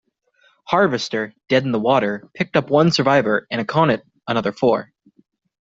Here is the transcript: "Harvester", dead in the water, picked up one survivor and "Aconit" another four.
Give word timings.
"Harvester", 0.63 1.31
dead 1.47 1.61
in 1.63 1.71
the 1.71 1.79
water, 1.79 2.27
picked 2.33 2.55
up 2.57 2.71
one 2.71 2.89
survivor 2.89 3.45
and 3.51 3.61
"Aconit" 3.61 4.01
another 4.27 4.51
four. 4.51 4.91